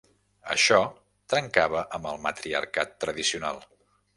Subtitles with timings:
[0.53, 0.79] Això
[1.33, 3.63] trencava amb el matriarcat tradicional.